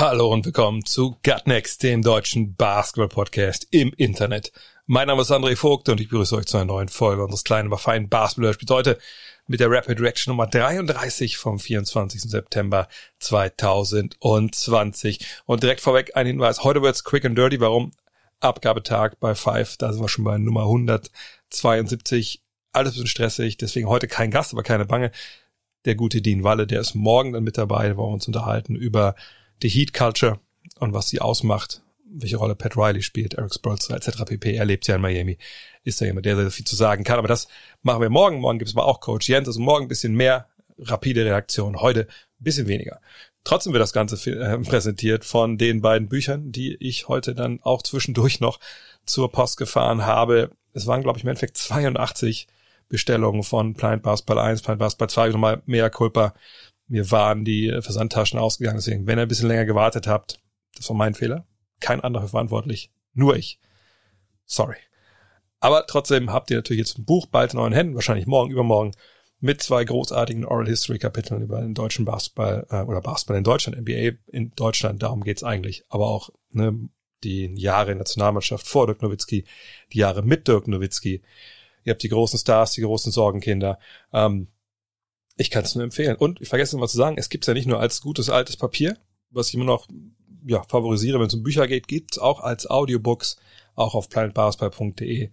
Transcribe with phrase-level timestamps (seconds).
[0.00, 4.52] Hallo und willkommen zu Gutnext, dem deutschen Basketball-Podcast im Internet.
[4.86, 7.66] Mein Name ist André Vogt und ich begrüße euch zu einer neuen Folge unseres kleinen,
[7.66, 8.96] aber feinen Basketball-Spiels heute
[9.48, 12.22] mit der Rapid Reaction Nummer 33 vom 24.
[12.22, 12.86] September
[13.18, 15.26] 2020.
[15.46, 17.58] Und direkt vorweg ein Hinweis, heute wird's quick and dirty.
[17.58, 17.90] Warum?
[18.38, 22.40] Abgabetag bei Five, da sind wir schon bei Nummer 172.
[22.70, 25.10] Alles ein bisschen stressig, deswegen heute kein Gast, aber keine Bange
[25.86, 29.14] der gute Dean Walle, der ist morgen dann mit dabei, wo wir uns unterhalten über
[29.62, 30.40] die Heat Culture
[30.78, 34.24] und was sie ausmacht, welche Rolle Pat Riley spielt, Eric Spolster etc.
[34.24, 34.54] pp.
[34.54, 35.38] Er lebt ja in Miami,
[35.84, 37.18] ist ja jemand, der sehr viel zu sagen kann.
[37.18, 37.48] Aber das
[37.82, 38.40] machen wir morgen.
[38.40, 39.48] Morgen gibt es mal auch Coach Jens.
[39.48, 43.00] Also morgen ein bisschen mehr rapide Reaktion, heute ein bisschen weniger.
[43.44, 47.82] Trotzdem wird das Ganze äh, präsentiert von den beiden Büchern, die ich heute dann auch
[47.82, 48.60] zwischendurch noch
[49.06, 50.50] zur Post gefahren habe.
[50.72, 52.46] Es waren, glaube ich, im Endeffekt 82
[52.88, 56.34] Bestellungen von Planet Basketball 1, Planet Basketball 2, nochmal mehr Culpa.
[56.88, 60.40] Mir waren die Versandtaschen ausgegangen, deswegen, wenn ihr ein bisschen länger gewartet habt,
[60.76, 61.46] das war mein Fehler.
[61.80, 62.90] Kein anderer verantwortlich.
[63.14, 63.60] Nur ich.
[64.46, 64.76] Sorry.
[65.60, 68.92] Aber trotzdem habt ihr natürlich jetzt ein Buch bald in euren Händen, wahrscheinlich morgen, übermorgen,
[69.40, 73.78] mit zwei großartigen Oral History Kapiteln über den deutschen Basketball äh, oder Basketball in Deutschland,
[73.78, 75.84] NBA in Deutschland, darum geht's eigentlich.
[75.88, 76.88] Aber auch ne,
[77.22, 79.44] die Jahre in Nationalmannschaft vor Dirk Nowitzki,
[79.92, 81.22] die Jahre mit Dirk Nowitzki,
[81.88, 83.78] Ihr habt die großen Stars, die großen Sorgenkinder.
[84.12, 84.48] Ähm,
[85.38, 86.16] ich kann es nur empfehlen.
[86.16, 88.56] Und ich vergesse mal zu sagen, es gibt es ja nicht nur als gutes altes
[88.56, 88.98] Papier,
[89.30, 89.88] was ich immer noch
[90.44, 93.36] ja, favorisiere, wenn es um Bücher geht, gibt es auch als Audiobooks,
[93.74, 95.30] auch auf planetbasketball.de.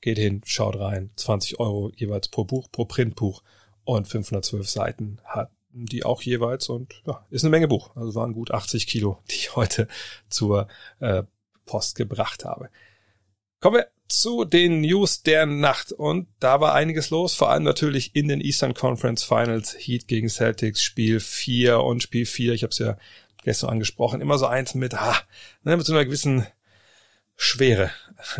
[0.00, 1.10] Geht hin, schaut rein.
[1.16, 3.42] 20 Euro jeweils pro Buch, pro Printbuch
[3.84, 7.96] und 512 Seiten hat die auch jeweils und ja, ist eine Menge Buch.
[7.96, 9.88] Also waren gut 80 Kilo, die ich heute
[10.28, 10.68] zur
[11.00, 11.22] äh,
[11.64, 12.68] Post gebracht habe.
[13.60, 13.88] Kommen wir
[14.20, 18.40] zu den News der Nacht und da war einiges los, vor allem natürlich in den
[18.40, 22.96] Eastern Conference Finals, Heat gegen Celtics, Spiel 4 und Spiel 4, ich habe es ja
[23.42, 25.16] gestern angesprochen, immer so eins mit, ah,
[25.64, 26.46] ne, mit so einer gewissen
[27.36, 27.90] Schwere.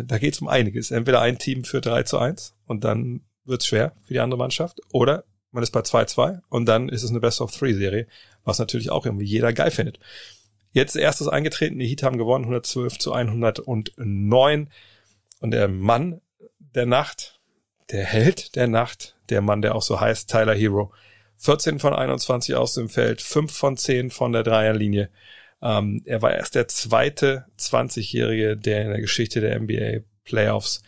[0.05, 0.91] Da geht es um einiges.
[0.91, 4.79] Entweder ein Team für 3 zu 1 und dann wird's schwer für die andere Mannschaft
[4.91, 8.07] oder man ist bei 2-2 und dann ist es eine Best-of-Three-Serie,
[8.43, 9.99] was natürlich auch irgendwie jeder geil findet.
[10.71, 14.69] Jetzt erstes eingetreten, die Heat haben gewonnen, 112 zu 109.
[15.43, 16.21] Und der Mann
[16.57, 17.41] der Nacht,
[17.91, 20.93] der Held der Nacht, der Mann, der auch so heißt, Tyler Hero.
[21.35, 25.09] 14 von 21 aus dem Feld, 5 von 10 von der Dreierlinie.
[25.61, 30.81] Ähm, er war erst der zweite 20-Jährige, der in der Geschichte der NBA Playoffs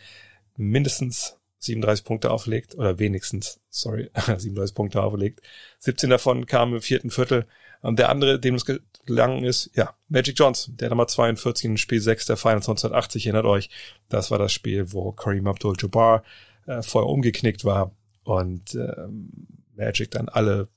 [0.56, 5.42] mindestens 37 Punkte auflegt, oder wenigstens, sorry, 37 Punkte auflegt.
[5.80, 7.44] 17 davon kamen im vierten Viertel.
[7.82, 8.64] Und der andere, dem es
[9.06, 13.46] gelangen ist, ja, Magic Johnson, der Nummer 42 in Spiel 6 der Finals 1980, erinnert
[13.46, 13.70] euch.
[14.08, 16.22] Das war das Spiel, wo Kareem Abdul-Jabbar
[16.66, 17.92] äh, vorher umgeknickt war
[18.24, 19.30] und ähm,
[19.76, 20.68] Magic dann alle,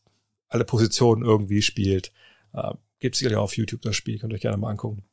[0.48, 2.12] alle Positionen irgendwie spielt.
[2.54, 5.04] Äh, Gibt sicherlich auch auf YouTube das Spiel, könnt ihr euch gerne mal angucken.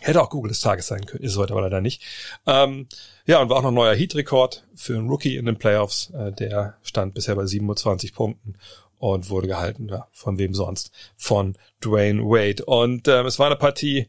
[0.00, 2.02] Hätte auch Google des Tages sein können, ist heute aber leider nicht.
[2.46, 2.86] Ähm,
[3.26, 6.10] ja, und war auch noch ein neuer Heat-Rekord für einen Rookie in den Playoffs.
[6.10, 8.58] Äh, der stand bisher bei 27 Punkten
[8.98, 10.90] und wurde gehalten, ja, von wem sonst?
[11.16, 12.64] Von Dwayne Wade.
[12.64, 14.08] Und ähm, es war eine Partie,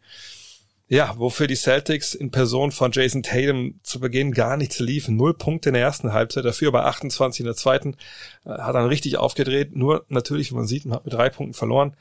[0.90, 5.18] ja, wofür die Celtics in Person von Jason Tatum zu Beginn gar nichts liefen.
[5.18, 7.98] Null Punkte in der ersten Halbzeit, dafür aber 28 in der zweiten.
[8.46, 9.76] Äh, hat dann richtig aufgedreht.
[9.76, 11.96] Nur natürlich, wie man sieht, man hat mit drei Punkten verloren.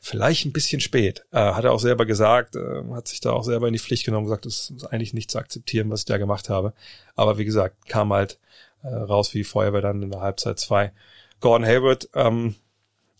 [0.00, 1.24] Vielleicht ein bisschen spät.
[1.30, 4.04] Äh, hat er auch selber gesagt, äh, hat sich da auch selber in die Pflicht
[4.04, 6.72] genommen, gesagt, das ist eigentlich nicht zu akzeptieren, was ich da gemacht habe.
[7.14, 8.40] Aber wie gesagt, kam halt
[8.82, 10.90] äh, raus wie Feuerwehr dann in der Halbzeit zwei.
[11.42, 12.54] Gordon Hayward, ähm,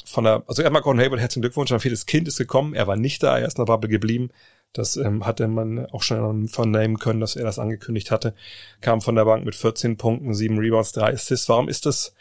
[0.07, 2.97] von der, also erstmal Gordon Hayward, herzlichen Glückwunsch, ein viertes Kind ist gekommen, er war
[2.97, 4.31] nicht da, er ist in der Bubble geblieben.
[4.73, 8.35] Das ähm, hatte man auch schon vernehmen können, dass er das angekündigt hatte.
[8.81, 11.49] Kam von der Bank mit 14 Punkten, 7 Rebounds, 3 Assists.
[11.51, 12.15] Warum ist das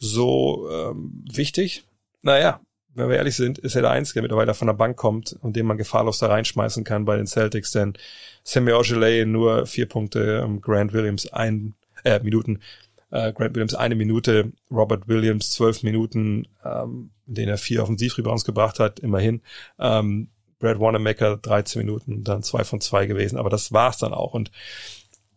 [0.00, 1.84] so ähm, wichtig?
[2.22, 2.60] Naja,
[2.94, 5.54] wenn wir ehrlich sind, ist er der Einzige, der mittlerweile von der Bank kommt und
[5.54, 7.94] den man gefahrlos da reinschmeißen kann bei den Celtics, denn
[8.42, 12.60] Sammy Ojeley nur vier Punkte, ähm, Grant Williams ein äh, Minuten,
[13.12, 18.44] äh, Grant Williams eine Minute, Robert Williams zwölf Minuten, ähm, in denen er vier Offensivrebounds
[18.44, 19.42] gebracht hat, immerhin.
[19.78, 24.32] Ähm, Brad Wanamaker 13 Minuten, dann zwei von zwei gewesen, aber das war's dann auch.
[24.32, 24.50] Und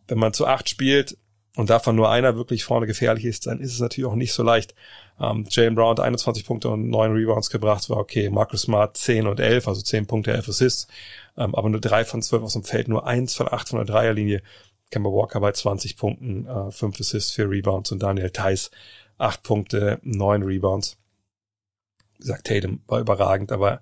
[0.08, 1.18] wenn man zu acht spielt
[1.56, 4.42] und davon nur einer wirklich vorne gefährlich ist, dann ist es natürlich auch nicht so
[4.42, 4.74] leicht.
[5.20, 8.30] Ähm, Jalen Brown hat 21 Punkte und neun Rebounds gebracht, war okay.
[8.30, 10.88] Marcus Smart 10 und 11, also 10 Punkte, 11 Assists,
[11.36, 13.86] ähm, aber nur drei von zwölf aus dem Feld, nur eins von acht von der
[13.86, 14.42] Dreierlinie
[14.90, 18.70] Kemba Walker bei 20 Punkten, äh, 5 Assists, 4 Rebounds und Daniel Theiss
[19.18, 20.98] 8 Punkte, 9 Rebounds.
[22.16, 23.80] Wie gesagt, Tatum war überragend, aber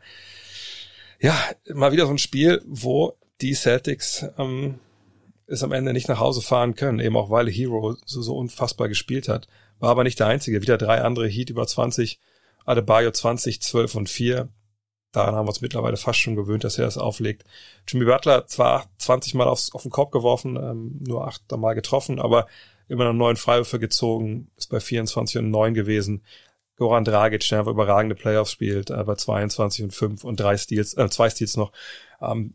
[1.20, 1.36] ja,
[1.72, 4.78] mal wieder so ein Spiel, wo die Celtics ähm,
[5.46, 8.88] es am Ende nicht nach Hause fahren können, eben auch weil Hero so, so unfassbar
[8.88, 9.46] gespielt hat.
[9.78, 10.62] War aber nicht der einzige.
[10.62, 12.18] Wieder drei andere Heat über 20,
[12.64, 14.48] Adebayo 20, 12 und 4.
[15.14, 17.44] Daran haben wir uns mittlerweile fast schon gewöhnt, dass er das auflegt.
[17.86, 22.18] Jimmy Butler zwar 20 Mal aufs, auf den Korb geworfen, ähm, nur 8 Mal getroffen,
[22.18, 22.48] aber
[22.88, 26.24] immer noch neun Freiwürfe gezogen, ist bei 24 und 9 gewesen.
[26.76, 30.94] Goran Dragic, der einfach überragende Playoffs spielt, äh, bei 22 und 5 und drei Steals,
[30.94, 31.70] äh, zwei Steals noch.
[32.20, 32.54] Ähm,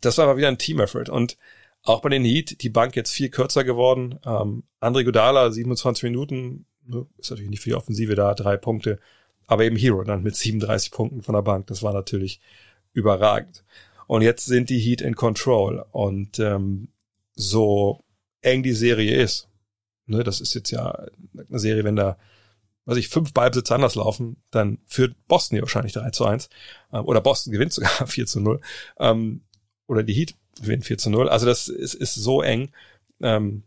[0.00, 1.10] das war aber wieder ein Team-Effort.
[1.10, 1.36] Und
[1.84, 4.18] auch bei den Heat, die Bank jetzt viel kürzer geworden.
[4.26, 8.98] Ähm, André Godala, 27 Minuten, ne, ist natürlich nicht für die Offensive da, drei Punkte.
[9.50, 11.66] Aber eben Hero dann mit 37 Punkten von der Bank.
[11.66, 12.40] Das war natürlich
[12.92, 13.64] überragend.
[14.06, 15.84] Und jetzt sind die Heat in Control.
[15.90, 16.88] Und ähm,
[17.34, 18.04] so
[18.42, 19.48] eng die Serie ist,
[20.06, 21.04] ne, das ist jetzt ja
[21.48, 22.16] eine Serie, wenn da
[22.84, 26.48] weiß ich, fünf Ballbesitzer anders laufen, dann führt Boston hier wahrscheinlich 3 zu 1.
[26.92, 28.60] Ähm, oder Boston gewinnt sogar 4 zu 0.
[29.00, 29.42] Ähm,
[29.88, 31.28] oder die Heat gewinnen 4 zu 0.
[31.28, 32.70] Also das ist, ist so eng.
[33.20, 33.64] Ähm,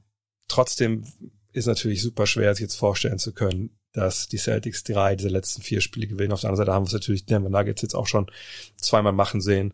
[0.48, 1.04] trotzdem
[1.52, 5.62] ist natürlich super schwer, sich jetzt vorstellen zu können, dass die Celtics drei dieser letzten
[5.62, 6.34] vier Spiele gewinnen.
[6.34, 8.30] Auf der anderen Seite haben wir es natürlich Denver Nuggets jetzt auch schon
[8.76, 9.74] zweimal machen sehen.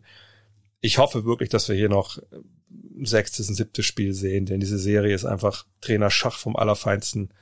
[0.80, 2.18] Ich hoffe wirklich, dass wir hier noch
[2.70, 7.32] ein sechstes und siebtes Spiel sehen, denn diese Serie ist einfach Trainer Schach vom Allerfeinsten.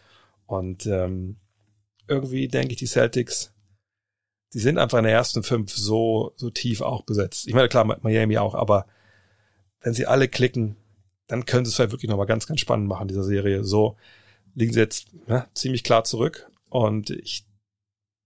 [0.47, 1.37] Und ähm,
[2.07, 3.53] irgendwie denke ich, die Celtics,
[4.55, 7.47] die sind einfach in der ersten fünf so, so tief auch besetzt.
[7.49, 8.87] Ich meine, klar, Miami auch, aber
[9.81, 10.77] wenn sie alle klicken,
[11.27, 13.65] dann können sie es halt wirklich nochmal ganz, ganz spannend machen, dieser Serie.
[13.65, 13.97] So
[14.55, 16.51] liegen sie jetzt ja, ziemlich klar zurück.
[16.69, 17.44] Und ich,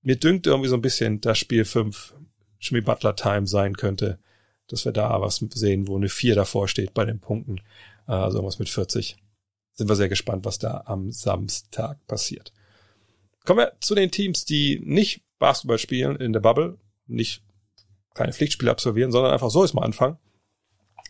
[0.02, 2.14] mir dünkt irgendwie so ein bisschen, dass Spiel 5
[2.60, 4.18] Jimmy Butler Time sein könnte,
[4.68, 7.60] dass wir da was sehen, wo eine 4 davor steht bei den Punkten.
[8.06, 9.16] Also irgendwas mit 40.
[9.74, 12.52] Sind wir sehr gespannt, was da am Samstag passiert.
[13.44, 17.42] Kommen wir zu den Teams, die nicht Basketball spielen in der Bubble, nicht
[18.14, 20.18] keine Pflichtspiele absolvieren, sondern einfach so ist mal anfangen.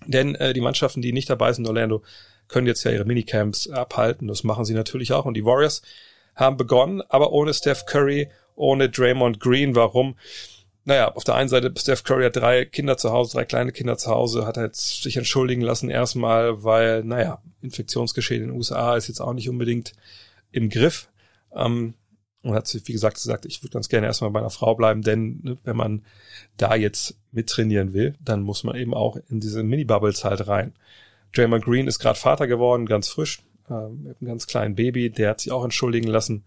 [0.07, 2.03] Denn äh, die Mannschaften, die nicht dabei sind in Orlando,
[2.49, 4.29] können jetzt ja ihre Minicamps abhalten.
[4.29, 5.25] Das machen sie natürlich auch.
[5.25, 5.83] Und die Warriors
[6.35, 9.75] haben begonnen, aber ohne Steph Curry, ohne Draymond Green.
[9.75, 10.17] Warum?
[10.85, 13.97] Naja, auf der einen Seite, Steph Curry hat drei Kinder zu Hause, drei kleine Kinder
[13.99, 18.97] zu Hause, hat er jetzt sich entschuldigen lassen erstmal, weil, naja, Infektionsgeschehen in den USA
[18.97, 19.93] ist jetzt auch nicht unbedingt
[20.51, 21.09] im Griff.
[21.55, 21.95] Ähm,
[22.43, 25.41] und hat, wie gesagt, gesagt, ich würde ganz gerne erstmal bei einer Frau bleiben, denn
[25.43, 26.05] ne, wenn man
[26.57, 30.73] da jetzt mittrainieren will, dann muss man eben auch in diese Mini-Bubbles halt rein.
[31.35, 35.31] Draymond Green ist gerade Vater geworden, ganz frisch, äh, mit einem ganz kleinen Baby, der
[35.31, 36.45] hat sich auch entschuldigen lassen.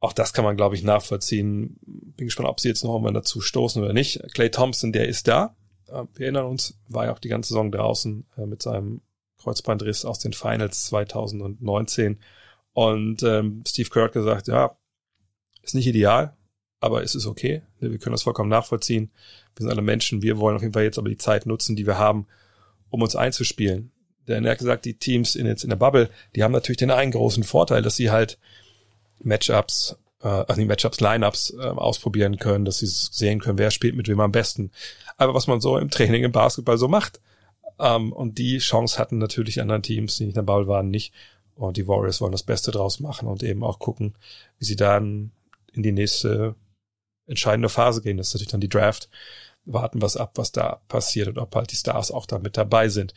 [0.00, 1.78] Auch das kann man, glaube ich, nachvollziehen.
[2.16, 4.22] Bin gespannt, ob sie jetzt noch einmal dazu stoßen oder nicht.
[4.34, 5.56] Clay Thompson, der ist da.
[5.88, 9.00] Äh, wir erinnern uns, war ja auch die ganze Saison draußen äh, mit seinem
[9.38, 12.18] Kreuzbandriss aus den Finals 2019
[12.76, 14.76] und ähm, Steve Kerr hat gesagt, ja,
[15.62, 16.36] ist nicht ideal,
[16.78, 17.62] aber es ist okay.
[17.80, 19.10] Wir können das vollkommen nachvollziehen.
[19.54, 20.20] Wir sind alle Menschen.
[20.20, 22.26] Wir wollen auf jeden Fall jetzt aber die Zeit nutzen, die wir haben,
[22.90, 23.92] um uns einzuspielen.
[24.28, 26.90] Denn er hat gesagt, die Teams in, jetzt in der Bubble, die haben natürlich den
[26.90, 28.38] einen großen Vorteil, dass sie halt
[29.22, 33.96] Matchups, äh, also die Matchups, Lineups äh, ausprobieren können, dass sie sehen können, wer spielt
[33.96, 34.70] mit wem am besten.
[35.16, 37.20] Aber was man so im Training im Basketball so macht.
[37.78, 41.12] Ähm, und die Chance hatten natürlich anderen Teams, die nicht in der Bubble waren, nicht.
[41.54, 44.14] Und die Warriors wollen das Beste draus machen und eben auch gucken,
[44.58, 45.32] wie sie dann
[45.72, 46.54] in die nächste
[47.26, 48.16] entscheidende Phase gehen.
[48.16, 49.08] Das ist natürlich dann die Draft.
[49.64, 52.88] Warten was ab, was da passiert und ob halt die Stars auch da mit dabei
[52.88, 53.14] sind.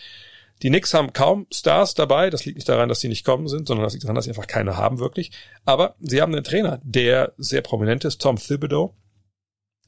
[0.62, 2.30] Die Knicks haben kaum Stars dabei.
[2.30, 4.32] Das liegt nicht daran, dass sie nicht kommen sind, sondern das liegt daran, dass sie
[4.32, 5.32] einfach keine haben wirklich.
[5.66, 8.94] Aber sie haben einen Trainer, der sehr prominent ist, Tom Thibodeau.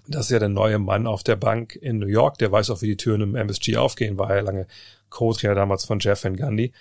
[0.08, 2.38] Das ist ja der neue Mann auf der Bank in New York.
[2.38, 4.18] Der weiß auch, wie die Türen im MSG aufgehen.
[4.18, 4.68] War ja lange
[5.10, 6.72] Co-Trainer damals von Jeff Van Gundy.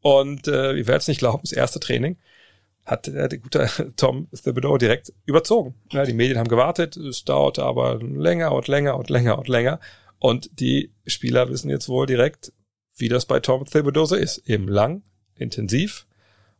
[0.00, 2.18] Und äh, ihr werdet es nicht glauben, das erste Training
[2.88, 5.74] hat äh, der gute Tom Thibodeau direkt überzogen.
[5.92, 9.78] Ja, die Medien haben gewartet, es dauerte aber länger und länger und länger und länger.
[10.18, 12.52] Und die Spieler wissen jetzt wohl direkt,
[12.98, 14.38] wie das bei Tom Thibodeau ist.
[14.46, 15.02] Eben lang,
[15.36, 16.06] intensiv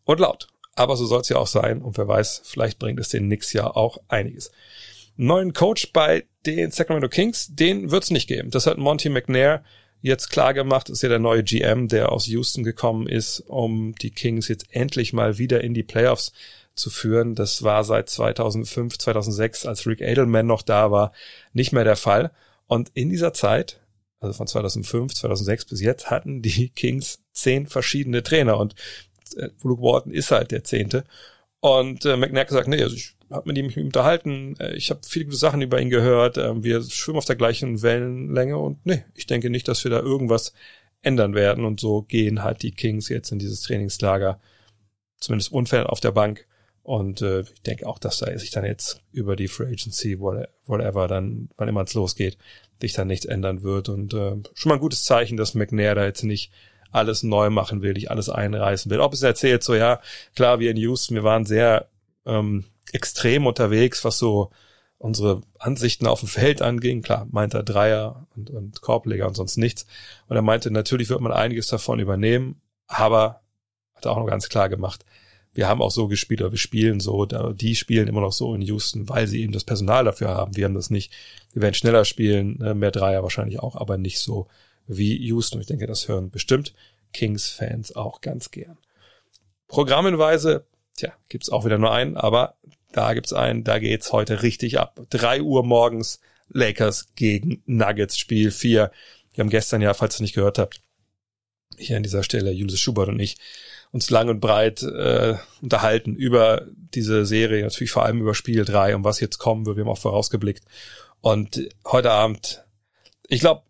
[0.04, 0.48] und laut.
[0.74, 1.82] Aber so soll es ja auch sein.
[1.82, 4.50] Und wer weiß, vielleicht bringt es den Knicks ja auch einiges.
[5.16, 8.50] Neuen Coach bei den Sacramento Kings, den wird es nicht geben.
[8.50, 9.64] Das hat Monty McNair
[10.00, 14.12] jetzt klar gemacht, ist ja der neue GM, der aus Houston gekommen ist, um die
[14.12, 16.32] Kings jetzt endlich mal wieder in die Playoffs
[16.74, 17.34] zu führen.
[17.34, 21.12] Das war seit 2005, 2006, als Rick Edelman noch da war,
[21.52, 22.30] nicht mehr der Fall.
[22.66, 23.80] Und in dieser Zeit,
[24.20, 28.74] also von 2005, 2006 bis jetzt, hatten die Kings zehn verschiedene Trainer und
[29.36, 31.04] äh, Luke Walton ist halt der zehnte.
[31.60, 35.26] Und äh, McNair gesagt, nee, also ich habe mit ihm unterhalten, äh, ich habe viele
[35.26, 39.26] gute Sachen über ihn gehört, äh, wir schwimmen auf der gleichen Wellenlänge und nee, ich
[39.26, 40.52] denke nicht, dass wir da irgendwas
[41.02, 41.64] ändern werden.
[41.64, 44.40] Und so gehen halt die Kings jetzt in dieses Trainingslager,
[45.20, 46.46] zumindest unfair auf der Bank.
[46.88, 51.06] Und äh, ich denke auch, dass da sich dann jetzt über die Free Agency, whatever,
[51.06, 52.38] dann, wann immer es losgeht,
[52.80, 53.90] sich dann nichts ändern wird.
[53.90, 56.50] Und äh, schon mal ein gutes Zeichen, dass McNair da jetzt nicht
[56.90, 59.00] alles neu machen will, nicht alles einreißen will.
[59.00, 60.00] Ob es erzählt, so ja,
[60.34, 61.90] klar, wir in Houston, wir waren sehr
[62.24, 64.50] ähm, extrem unterwegs, was so
[64.96, 67.02] unsere Ansichten auf dem Feld anging.
[67.02, 69.84] Klar, meinte er Dreier und, und Korbleger und sonst nichts.
[70.26, 73.42] Und er meinte, natürlich wird man einiges davon übernehmen, aber
[73.94, 75.04] hat er auch noch ganz klar gemacht,
[75.54, 78.62] wir haben auch so gespielt oder wir spielen so, die spielen immer noch so in
[78.62, 80.56] Houston, weil sie eben das Personal dafür haben.
[80.56, 81.12] Wir haben das nicht.
[81.52, 84.46] Wir werden schneller spielen, ne, mehr Dreier wahrscheinlich auch, aber nicht so
[84.86, 85.60] wie Houston.
[85.60, 86.74] Ich denke, das hören bestimmt
[87.12, 88.78] Kings-Fans auch ganz gern.
[89.66, 90.64] Programmenweise,
[90.96, 92.54] tja, gibt's auch wieder nur einen, aber
[92.92, 95.00] da gibt's einen, da geht's heute richtig ab.
[95.10, 98.90] Drei Uhr morgens Lakers gegen Nuggets, Spiel vier.
[99.34, 100.80] Wir haben gestern ja, falls ihr nicht gehört habt,
[101.76, 103.36] hier an dieser Stelle, Julius Schubert und ich,
[103.92, 108.96] uns lang und breit äh, unterhalten über diese Serie, natürlich vor allem über Spiel 3
[108.96, 109.76] und was jetzt kommen wird.
[109.76, 110.64] Wir haben auch vorausgeblickt.
[111.20, 112.64] Und heute Abend,
[113.28, 113.62] ich glaube,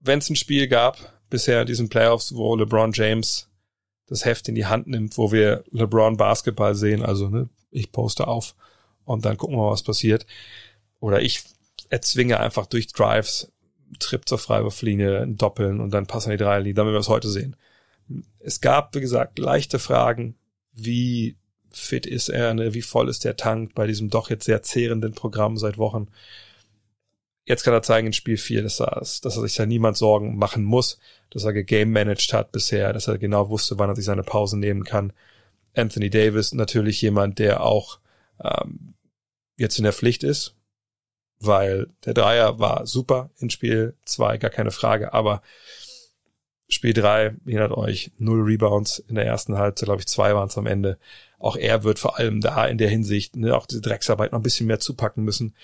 [0.00, 3.48] wenn es ein Spiel gab bisher in diesen Playoffs, wo LeBron James
[4.06, 8.26] das Heft in die Hand nimmt, wo wir LeBron Basketball sehen, also ne, ich poste
[8.26, 8.54] auf
[9.04, 10.26] und dann gucken wir, was passiert.
[10.98, 11.42] Oder ich
[11.90, 13.52] erzwinge einfach durch Drives,
[13.98, 17.56] Trip zur Freiwurflinie, Doppeln und dann passen die drei Linie, damit wir es heute sehen.
[18.38, 20.36] Es gab, wie gesagt, leichte Fragen,
[20.72, 21.36] wie
[21.70, 22.74] fit ist er, ne?
[22.74, 26.08] wie voll ist der Tank bei diesem doch jetzt sehr zehrenden Programm seit Wochen.
[27.44, 30.36] Jetzt kann er zeigen in Spiel 4, dass er, dass er sich da niemand Sorgen
[30.36, 30.98] machen muss,
[31.30, 34.84] dass er gegame-managed hat bisher, dass er genau wusste, wann er sich seine Pause nehmen
[34.84, 35.12] kann.
[35.74, 37.98] Anthony Davis natürlich jemand, der auch
[38.42, 38.94] ähm,
[39.56, 40.56] jetzt in der Pflicht ist,
[41.38, 45.42] weil der Dreier war super in Spiel 2, gar keine Frage, aber
[46.72, 50.56] Spiel 3, erinnert euch, null Rebounds in der ersten Halbzeit, glaube ich, zwei waren es
[50.56, 50.98] am Ende.
[51.38, 54.44] Auch er wird vor allem da in der Hinsicht ne, auch diese Drecksarbeit noch ein
[54.44, 55.54] bisschen mehr zupacken müssen.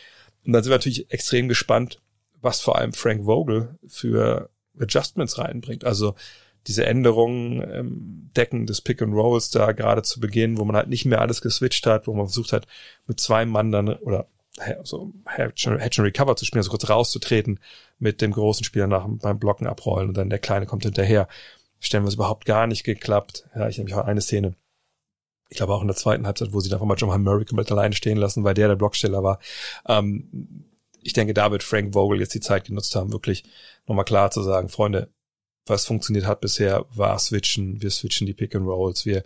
[0.44, 2.00] Und dann sind wir natürlich extrem gespannt,
[2.40, 5.84] was vor allem Frank Vogel für Adjustments reinbringt.
[5.84, 6.16] Also
[6.66, 10.88] diese Änderungen ähm, Decken des Pick and Rolls da gerade zu Beginn, wo man halt
[10.88, 12.66] nicht mehr alles geswitcht hat, wo man versucht hat,
[13.06, 14.26] mit zwei Mann dann oder
[14.84, 17.60] so Hedge and Recover zu spielen, also kurz rauszutreten
[17.98, 21.28] mit dem großen Spieler nach beim Blocken abrollen und dann der Kleine kommt hinterher.
[21.78, 23.44] Stellen wir es überhaupt gar nicht geklappt.
[23.54, 24.54] Ja, ich habe mich auch eine Szene,
[25.50, 27.94] ich glaube auch in der zweiten Halbzeit, wo sie einfach mal Jamal Murray komplett alleine
[27.94, 29.38] stehen lassen, weil der der Blocksteller war.
[29.86, 30.64] Ähm,
[31.02, 33.44] ich denke, da wird Frank Vogel jetzt die Zeit genutzt haben, wirklich
[33.86, 35.10] nochmal klar zu sagen, Freunde,
[35.66, 39.22] was funktioniert hat bisher, war switchen, wir switchen die Pick and Rolls, wir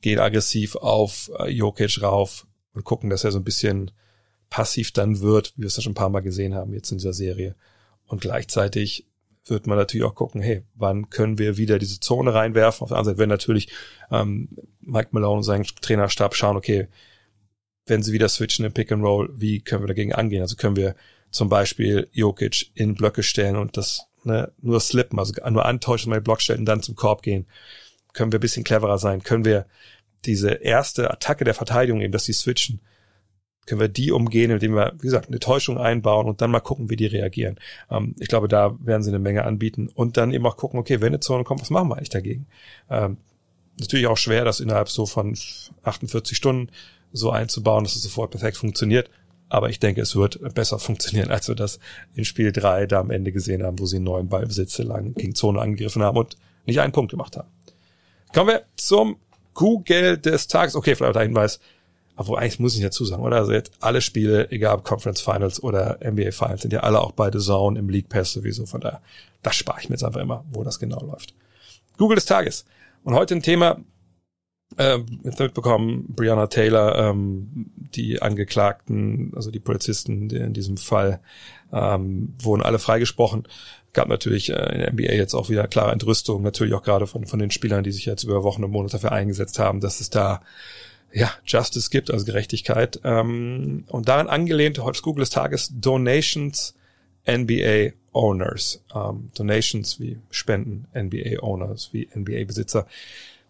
[0.00, 3.92] gehen aggressiv auf äh, Jokic rauf und gucken, dass er so ein bisschen
[4.52, 6.98] passiv dann wird, wie wir es ja schon ein paar Mal gesehen haben jetzt in
[6.98, 7.56] dieser Serie.
[8.04, 9.06] Und gleichzeitig
[9.46, 12.82] wird man natürlich auch gucken, hey, wann können wir wieder diese Zone reinwerfen?
[12.82, 13.72] Auf der anderen Seite werden natürlich
[14.10, 16.88] ähm, Mike Malone und sein Trainerstab schauen, okay,
[17.86, 20.42] wenn sie wieder switchen im Pick and Roll, wie können wir dagegen angehen?
[20.42, 20.96] Also können wir
[21.30, 26.20] zum Beispiel Jokic in Blöcke stellen und das ne, nur slippen, also nur antäuschen, mal
[26.20, 27.46] Block stellen dann zum Korb gehen.
[28.12, 29.22] Können wir bisschen cleverer sein?
[29.22, 29.64] Können wir
[30.26, 32.82] diese erste Attacke der Verteidigung eben, dass sie switchen,
[33.66, 36.90] können wir die umgehen, indem wir, wie gesagt, eine Täuschung einbauen und dann mal gucken,
[36.90, 37.58] wie die reagieren.
[37.90, 41.00] Ähm, ich glaube, da werden sie eine Menge anbieten und dann eben auch gucken, okay,
[41.00, 42.46] wenn eine Zone kommt, was machen wir eigentlich dagegen?
[42.90, 43.18] Ähm,
[43.78, 45.36] natürlich auch schwer, das innerhalb so von
[45.82, 46.70] 48 Stunden
[47.12, 49.10] so einzubauen, dass es sofort perfekt funktioniert.
[49.48, 51.78] Aber ich denke, es wird besser funktionieren, als wir das
[52.14, 55.34] in Spiel 3 da am Ende gesehen haben, wo sie einen neuen Ballbesitz lang gegen
[55.34, 57.48] Zone angegriffen haben und nicht einen Punkt gemacht haben.
[58.32, 59.16] Kommen wir zum
[59.52, 60.74] Google des Tages.
[60.74, 61.60] Okay, vielleicht ein Hinweis.
[62.22, 63.38] Obwohl, eigentlich muss ich dazu sagen, oder?
[63.38, 67.12] Also jetzt alle Spiele, egal ob Conference Finals oder NBA Finals, sind ja alle auch
[67.12, 68.64] bei The Zone im League Pass sowieso.
[68.64, 69.02] Von daher,
[69.42, 71.34] das spare ich mir jetzt einfach immer, wo das genau läuft.
[71.98, 72.64] Google des Tages.
[73.02, 73.80] Und heute ein Thema,
[74.76, 81.20] äh, jetzt mitbekommen, Brianna Taylor, ähm, die Angeklagten, also die Polizisten die in diesem Fall,
[81.72, 83.48] ähm, wurden alle freigesprochen.
[83.92, 87.26] Gab natürlich äh, in der NBA jetzt auch wieder klare Entrüstung, natürlich auch gerade von,
[87.26, 90.08] von den Spielern, die sich jetzt über Wochen und Monate dafür eingesetzt haben, dass es
[90.08, 90.40] da
[91.12, 93.00] ja, Justice gibt, also Gerechtigkeit.
[93.04, 96.74] Ähm, und daran angelehnt, heute Google des Tages, Donations
[97.26, 98.82] NBA Owners.
[98.94, 102.86] Ähm, Donations wie Spenden, NBA Owners wie NBA Besitzer.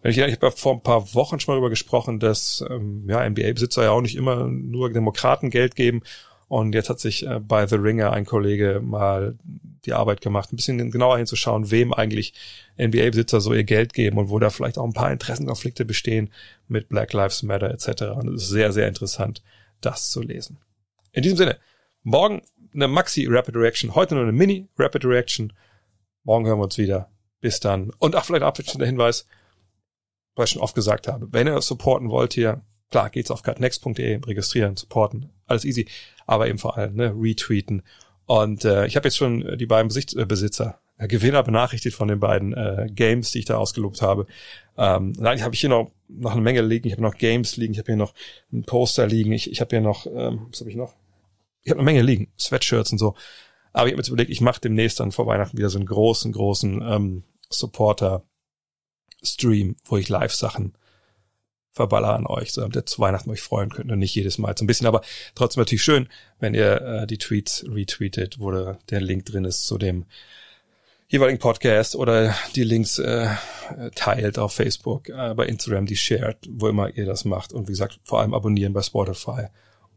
[0.03, 3.27] Wenn ich, ich habe vor ein paar Wochen schon mal darüber gesprochen, dass ähm, ja,
[3.27, 6.01] NBA-Besitzer ja auch nicht immer nur Demokraten Geld geben.
[6.49, 9.35] Und jetzt hat sich äh, bei The Ringer ein Kollege mal
[9.85, 12.33] die Arbeit gemacht, ein bisschen genauer hinzuschauen, wem eigentlich
[12.77, 16.31] NBA-Besitzer so ihr Geld geben und wo da vielleicht auch ein paar Interessenkonflikte bestehen
[16.67, 18.03] mit Black Lives Matter etc.
[18.15, 19.41] Und es ist sehr, sehr interessant,
[19.81, 20.57] das zu lesen.
[21.11, 21.57] In diesem Sinne,
[22.03, 22.41] morgen
[22.73, 25.53] eine Maxi Rapid Reaction, heute nur eine Mini Rapid Reaction.
[26.23, 27.09] Morgen hören wir uns wieder.
[27.41, 27.91] Bis dann.
[27.99, 29.27] Und ach, vielleicht abschließender Hinweis,
[30.35, 31.27] was ich schon oft gesagt habe.
[31.31, 35.87] Wenn ihr supporten wollt hier, klar, geht's auf cutnext.de, registrieren, supporten, alles easy.
[36.25, 37.83] Aber eben vor allem, ne, retweeten.
[38.25, 42.07] Und äh, ich habe jetzt schon die beiden Besitz äh, Besitzer, äh, Gewinner benachrichtigt von
[42.07, 44.25] den beiden äh, Games, die ich da ausgelobt habe.
[44.77, 46.87] Ähm, eigentlich habe ich hier noch, noch eine Menge liegen.
[46.87, 48.13] Ich habe noch Games liegen, ich habe hier noch
[48.51, 50.93] ein Poster liegen, ich, ich habe hier noch, ähm, was habe ich noch?
[51.63, 53.15] Ich habe eine Menge liegen, Sweatshirts und so.
[53.73, 55.87] Aber ich habe mir jetzt überlegt, ich mache demnächst dann vor Weihnachten wieder so einen
[55.87, 60.73] großen, großen ähm, Supporter-Stream, wo ich Live-Sachen
[61.73, 64.55] verballer an euch, so damit ihr zu Weihnachten euch freuen könnt und nicht jedes Mal
[64.57, 65.01] so ein bisschen, aber
[65.35, 66.07] trotzdem natürlich schön,
[66.39, 70.05] wenn ihr äh, die Tweets retweetet, wo der Link drin ist zu dem
[71.07, 73.29] jeweiligen Podcast oder die Links äh,
[73.95, 77.73] teilt auf Facebook, äh, bei Instagram, die shared, wo immer ihr das macht und wie
[77.73, 79.47] gesagt, vor allem abonnieren bei Spotify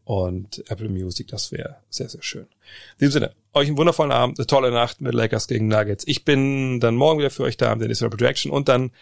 [0.04, 2.42] und Apple Music, das wäre sehr, sehr schön.
[2.42, 6.04] In diesem Sinne, euch einen wundervollen Abend, eine tolle Nacht mit Lakers gegen Nuggets.
[6.06, 8.92] Ich bin dann morgen wieder für euch da, den Israel Projection und dann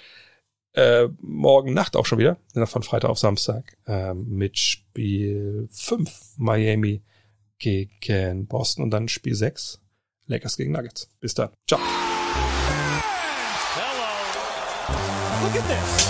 [0.75, 7.03] äh, morgen Nacht auch schon wieder, von Freitag auf Samstag, äh, mit Spiel 5 Miami
[7.59, 9.81] gegen Boston und dann Spiel 6
[10.27, 11.09] Lakers gegen Nuggets.
[11.21, 11.51] Bis dann.
[11.69, 11.79] Ciao.
[13.75, 14.05] Hello.
[15.43, 16.05] Look at this.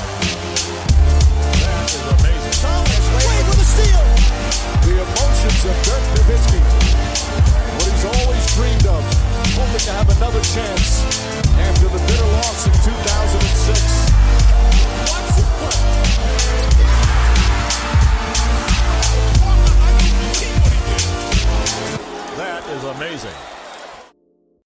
[4.85, 6.61] The emotions of Dirk Nowitzki.
[7.77, 9.14] What he's always dreamed of.
[9.45, 11.05] John Pullman to have another chance
[11.59, 14.15] after the bitter loss in 2006.
[22.37, 23.64] That is amazing.